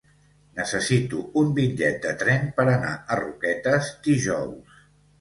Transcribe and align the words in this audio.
Necessito 0.59 1.19
un 1.43 1.51
bitllet 1.61 2.01
de 2.07 2.15
tren 2.23 2.51
per 2.59 2.69
anar 2.75 2.97
a 2.97 3.21
Roquetes 3.23 3.95
dijous. 4.13 4.85